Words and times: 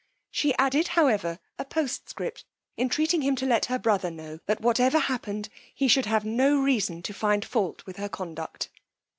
She 0.31 0.55
added, 0.55 0.87
however, 0.97 1.37
a 1.59 1.63
postscript, 1.65 2.43
entreating 2.75 3.21
him 3.21 3.35
to 3.35 3.45
let 3.45 3.65
her 3.67 3.77
brother 3.77 4.09
know, 4.09 4.39
that 4.47 4.59
whatever 4.59 4.97
happened, 4.97 5.47
he 5.75 5.87
should 5.87 6.07
have 6.07 6.25
no 6.25 6.59
reason 6.59 7.03
to 7.03 7.13
find 7.13 7.45
fault 7.45 7.85
with 7.85 7.97
her 7.97 8.09
conduct. 8.09 8.71